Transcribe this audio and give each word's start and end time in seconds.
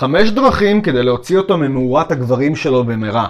חמש 0.00 0.30
דרכים 0.30 0.82
כדי 0.82 1.02
להוציא 1.02 1.38
אותו 1.38 1.58
ממאורת 1.58 2.12
הגברים 2.12 2.56
שלו 2.56 2.84
במהרה. 2.84 3.26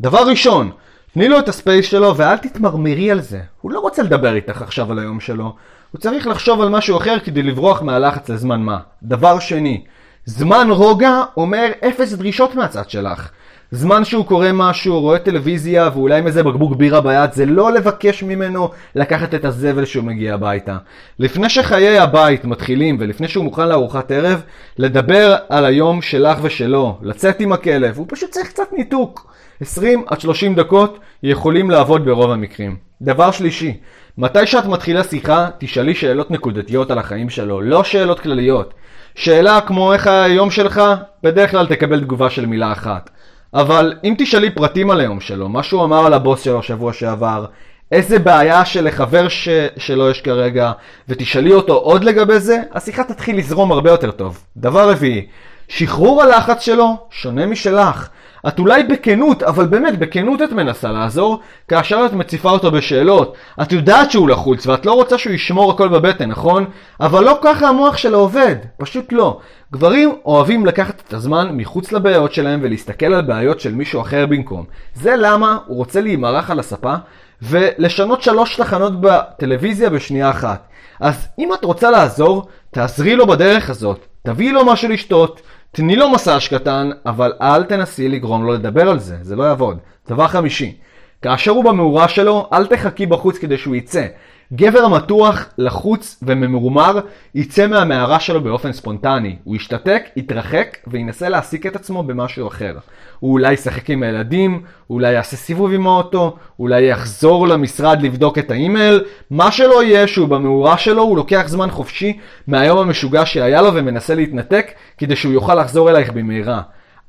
דבר 0.00 0.18
ראשון, 0.28 0.70
תני 1.14 1.28
לו 1.28 1.38
את 1.38 1.48
הספייס 1.48 1.86
שלו 1.86 2.16
ואל 2.16 2.36
תתמרמרי 2.36 3.10
על 3.10 3.20
זה. 3.20 3.40
הוא 3.60 3.72
לא 3.72 3.80
רוצה 3.80 4.02
לדבר 4.02 4.34
איתך 4.34 4.62
עכשיו 4.62 4.92
על 4.92 4.98
היום 4.98 5.20
שלו. 5.20 5.54
הוא 5.92 6.00
צריך 6.00 6.26
לחשוב 6.26 6.60
על 6.60 6.68
משהו 6.68 6.96
אחר 6.96 7.18
כדי 7.18 7.42
לברוח 7.42 7.82
מהלחץ 7.82 8.28
לזמן 8.28 8.60
מה. 8.60 8.78
דבר 9.02 9.38
שני, 9.38 9.84
זמן 10.24 10.68
רוגע 10.70 11.22
אומר 11.36 11.66
אפס 11.88 12.12
דרישות 12.12 12.54
מהצד 12.54 12.90
שלך. 12.90 13.30
זמן 13.70 14.04
שהוא 14.04 14.26
קורא 14.26 14.48
משהו, 14.52 15.00
רואה 15.00 15.18
טלוויזיה 15.18 15.90
ואולי 15.94 16.18
עם 16.18 16.26
איזה 16.26 16.42
בקבוק 16.42 16.76
בירה 16.76 17.00
ביד, 17.00 17.32
זה 17.32 17.46
לא 17.46 17.72
לבקש 17.72 18.22
ממנו 18.22 18.70
לקחת 18.94 19.34
את 19.34 19.44
הזבל 19.44 19.84
שהוא 19.84 20.04
מגיע 20.04 20.34
הביתה. 20.34 20.76
לפני 21.18 21.48
שחיי 21.48 21.98
הבית 21.98 22.44
מתחילים 22.44 22.96
ולפני 23.00 23.28
שהוא 23.28 23.44
מוכן 23.44 23.68
לארוחת 23.68 24.10
ערב, 24.10 24.42
לדבר 24.78 25.36
על 25.48 25.64
היום 25.64 26.02
שלך 26.02 26.38
ושלו, 26.42 26.98
לצאת 27.02 27.40
עם 27.40 27.52
הכלב, 27.52 27.98
הוא 27.98 28.06
פשוט 28.08 28.30
צריך 28.30 28.48
קצת 28.48 28.72
ניתוק. 28.72 29.32
20 29.60 30.04
עד 30.06 30.20
30 30.20 30.54
דקות 30.54 30.98
יכולים 31.22 31.70
לעבוד 31.70 32.04
ברוב 32.04 32.30
המקרים. 32.30 32.76
דבר 33.02 33.30
שלישי, 33.30 33.76
מתי 34.18 34.46
שאת 34.46 34.66
מתחילה 34.66 35.04
שיחה, 35.04 35.48
תשאלי 35.58 35.94
שאלות 35.94 36.30
נקודתיות 36.30 36.90
על 36.90 36.98
החיים 36.98 37.30
שלו, 37.30 37.60
לא 37.60 37.84
שאלות 37.84 38.20
כלליות. 38.20 38.74
שאלה 39.14 39.60
כמו 39.60 39.92
איך 39.92 40.06
היום 40.06 40.50
שלך, 40.50 40.82
בדרך 41.22 41.50
כלל 41.50 41.66
תקבל 41.66 42.00
תגובה 42.00 42.30
של 42.30 42.46
מילה 42.46 42.72
אחת. 42.72 43.10
אבל 43.54 43.94
אם 44.04 44.14
תשאלי 44.18 44.50
פרטים 44.50 44.90
על 44.90 45.00
היום 45.00 45.20
שלו, 45.20 45.48
מה 45.48 45.62
שהוא 45.62 45.84
אמר 45.84 46.06
על 46.06 46.14
הבוס 46.14 46.42
שלו 46.42 46.62
שבוע 46.62 46.92
שעבר, 46.92 47.46
איזה 47.92 48.18
בעיה 48.18 48.64
שלחבר 48.64 49.28
ש... 49.28 49.48
שלו 49.76 50.10
יש 50.10 50.20
כרגע, 50.20 50.72
ותשאלי 51.08 51.52
אותו 51.52 51.74
עוד 51.74 52.04
לגבי 52.04 52.40
זה, 52.40 52.58
השיחה 52.72 53.04
תתחיל 53.04 53.38
לזרום 53.38 53.72
הרבה 53.72 53.90
יותר 53.90 54.10
טוב. 54.10 54.44
דבר 54.56 54.90
רביעי, 54.90 55.26
שחרור 55.68 56.22
הלחץ 56.22 56.62
שלו 56.62 56.96
שונה 57.10 57.46
משלך. 57.46 58.08
את 58.48 58.58
אולי 58.58 58.82
בכנות, 58.82 59.42
אבל 59.42 59.66
באמת 59.66 59.98
בכנות 59.98 60.42
את 60.42 60.52
מנסה 60.52 60.92
לעזור, 60.92 61.40
כאשר 61.68 62.02
את 62.06 62.12
מציפה 62.12 62.50
אותו 62.50 62.70
בשאלות. 62.70 63.34
את 63.62 63.72
יודעת 63.72 64.10
שהוא 64.10 64.28
לחוץ 64.28 64.66
ואת 64.66 64.86
לא 64.86 64.92
רוצה 64.92 65.18
שהוא 65.18 65.32
ישמור 65.32 65.72
הכל 65.72 65.88
בבטן, 65.88 66.28
נכון? 66.28 66.64
אבל 67.00 67.24
לא 67.24 67.38
ככה 67.42 67.68
המוח 67.68 67.96
שלו 67.96 68.18
עובד, 68.18 68.56
פשוט 68.76 69.12
לא. 69.12 69.40
גברים 69.72 70.14
אוהבים 70.24 70.66
לקחת 70.66 71.02
את 71.08 71.12
הזמן 71.12 71.56
מחוץ 71.56 71.92
לבעיות 71.92 72.32
שלהם 72.32 72.60
ולהסתכל 72.62 73.14
על 73.14 73.22
בעיות 73.22 73.60
של 73.60 73.74
מישהו 73.74 74.00
אחר 74.00 74.26
במקום. 74.26 74.64
זה 74.94 75.16
למה 75.16 75.58
הוא 75.66 75.76
רוצה 75.76 76.00
להימרח 76.00 76.50
על 76.50 76.58
הספה 76.58 76.94
ולשנות 77.42 78.22
שלוש 78.22 78.56
תחנות 78.56 79.00
בטלוויזיה 79.00 79.90
בשנייה 79.90 80.30
אחת. 80.30 80.68
אז 81.00 81.28
אם 81.38 81.54
את 81.54 81.64
רוצה 81.64 81.90
לעזור, 81.90 82.48
תעזרי 82.70 83.16
לו 83.16 83.26
בדרך 83.26 83.70
הזאת. 83.70 84.06
תביאי 84.22 84.52
לו 84.52 84.64
משהו 84.64 84.88
לשתות, 84.88 85.42
תני 85.72 85.96
לו 85.96 86.10
מסאז' 86.10 86.48
קטן, 86.48 86.90
אבל 87.06 87.32
אל 87.42 87.64
תנסי 87.64 88.08
לגרום 88.08 88.44
לו 88.44 88.52
לדבר 88.52 88.88
על 88.88 88.98
זה, 88.98 89.16
זה 89.22 89.36
לא 89.36 89.44
יעבוד. 89.44 89.78
דבר 90.08 90.26
חמישי, 90.28 90.76
כאשר 91.22 91.50
הוא 91.50 91.64
במאורה 91.64 92.08
שלו, 92.08 92.48
אל 92.52 92.66
תחכי 92.66 93.06
בחוץ 93.06 93.38
כדי 93.38 93.58
שהוא 93.58 93.76
יצא. 93.76 94.06
גבר 94.52 94.88
מתוח, 94.88 95.46
לחוץ 95.58 96.18
וממורמר 96.22 97.00
יצא 97.34 97.66
מהמערה 97.66 98.20
שלו 98.20 98.40
באופן 98.40 98.72
ספונטני. 98.72 99.36
הוא 99.44 99.56
ישתתק, 99.56 100.02
יתרחק 100.16 100.76
וינסה 100.86 101.28
להעסיק 101.28 101.66
את 101.66 101.76
עצמו 101.76 102.02
במשהו 102.02 102.48
אחר. 102.48 102.76
הוא 103.20 103.32
אולי 103.32 103.52
ישחק 103.52 103.90
עם 103.90 104.02
הילדים, 104.02 104.62
אולי 104.90 105.12
יעשה 105.12 105.36
סיבוב 105.36 105.72
עם 105.72 105.86
האוטו, 105.86 106.36
אולי 106.58 106.82
יחזור 106.82 107.48
למשרד 107.48 108.02
לבדוק 108.02 108.38
את 108.38 108.50
האימייל, 108.50 109.04
מה 109.30 109.50
שלא 109.50 109.82
יהיה 109.82 110.06
שהוא 110.06 110.28
במאורה 110.28 110.78
שלו, 110.78 111.02
הוא 111.02 111.16
לוקח 111.16 111.44
זמן 111.46 111.70
חופשי 111.70 112.18
מהיום 112.46 112.78
המשוגע 112.78 113.26
שהיה 113.26 113.62
לו 113.62 113.74
ומנסה 113.74 114.14
להתנתק 114.14 114.70
כדי 114.98 115.16
שהוא 115.16 115.32
יוכל 115.32 115.54
לחזור 115.54 115.90
אלייך 115.90 116.12
במהרה. 116.12 116.60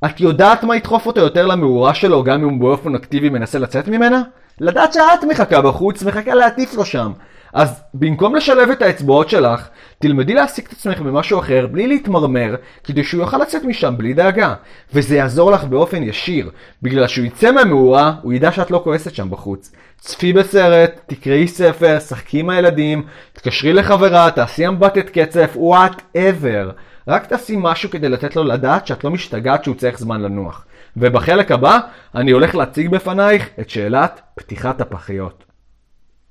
את 0.06 0.22
יודעת 0.22 0.64
מה 0.64 0.76
ידחוף 0.76 1.06
אותו 1.08 1.22
יותר 1.22 1.45
למאורה 1.45 1.94
שלו 1.94 2.23
גם 2.23 2.44
אם 2.44 2.50
הוא 2.50 2.60
באופן 2.60 2.95
אקטיבי 2.95 3.30
מנסה 3.30 3.60
לצאת 3.60 3.88
ממנה? 3.88 4.22
לדעת 4.60 4.94
שאת 4.94 5.24
מחכה 5.30 5.62
בחוץ, 5.62 6.04
מחכה 6.04 6.34
להטיף 6.34 6.74
לו 6.74 6.86
שם. 6.86 7.11
אז 7.54 7.83
במקום 7.94 8.36
לשלב 8.36 8.70
את 8.70 8.82
האצבעות 8.82 9.30
שלך, 9.30 9.67
תלמדי 10.00 10.33
להעסיק 10.33 10.67
את 10.67 10.72
עצמך 10.72 11.00
במשהו 11.02 11.39
אחר 11.39 11.67
בלי 11.72 11.88
להתמרמר, 11.88 12.56
כדי 12.83 13.04
שהוא 13.04 13.22
יוכל 13.22 13.38
לצאת 13.38 13.64
משם 13.64 13.94
בלי 13.98 14.14
דאגה. 14.14 14.54
וזה 14.94 15.16
יעזור 15.16 15.52
לך 15.52 15.64
באופן 15.64 16.04
ישיר. 16.04 16.52
בגלל 16.82 17.08
שהוא 17.08 17.26
יצא 17.26 17.52
מהמאורה, 17.52 18.14
הוא 18.22 18.33
ידע 18.33 18.52
שאת 18.52 18.72
לא 18.72 18.82
כועסת 18.83 19.16
שם 19.16 19.30
בחוץ. 19.30 19.72
צפי 20.00 20.33
בסרט, 20.33 21.00
תקראי 21.08 21.48
ספר, 21.48 22.00
שחקי 22.00 22.39
עם 22.39 22.50
הילדים, 22.50 23.04
תקשרי 23.33 23.73
לחברה, 23.73 24.32
תעשי 24.32 24.67
אמבטת 24.67 25.10
קצף, 25.10 25.52
וואטאבר. 25.56 26.72
רק 27.08 27.26
תעשי 27.26 27.56
משהו 27.58 27.89
כדי 27.89 28.10
לתת 28.10 28.36
לו 28.36 28.44
לדעת 28.44 28.88
שאת 28.88 29.04
לא 29.04 29.12
משתגעת 29.12 29.64
שהוא 29.64 29.76
צריך 29.76 30.00
זמן 30.00 30.22
לנוח. 30.22 30.66
ובחלק 30.98 31.52
הבא 31.52 31.80
אני 32.16 32.32
הולך 32.32 32.55
להציג 32.55 32.89
בפנייך 32.89 33.50
את 33.60 33.70
שאלת 33.70 34.22
פתיחת 34.36 34.82
הפחיות. 34.82 35.48